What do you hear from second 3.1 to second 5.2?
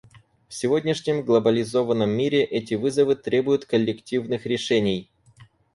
требуют коллективных решений.